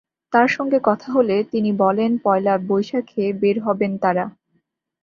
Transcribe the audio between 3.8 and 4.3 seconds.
তাঁরা।